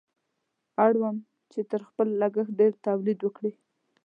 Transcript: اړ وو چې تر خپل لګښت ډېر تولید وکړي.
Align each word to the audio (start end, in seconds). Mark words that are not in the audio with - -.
اړ 0.85 0.93
وو 1.01 1.11
چې 1.51 1.59
تر 1.71 1.81
خپل 1.89 2.07
لګښت 2.21 2.51
ډېر 2.59 2.71
تولید 2.85 3.19
وکړي. 3.23 3.51